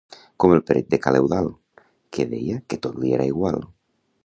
Com 0.43 0.53
el 0.53 0.61
Peret 0.69 0.87
de 0.93 0.99
ca 1.03 1.13
l'Eudald, 1.15 1.83
que 2.17 2.27
deia 2.33 2.59
que 2.71 2.83
tot 2.87 2.99
li 3.05 3.15
era 3.19 3.31
igual. 3.35 3.63